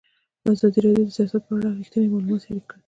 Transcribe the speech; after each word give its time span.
ازادي 0.51 0.79
راډیو 0.85 1.07
د 1.07 1.11
سیاست 1.17 1.41
په 1.47 1.51
اړه 1.55 1.67
رښتیني 1.79 2.07
معلومات 2.11 2.41
شریک 2.45 2.65
کړي. 2.69 2.79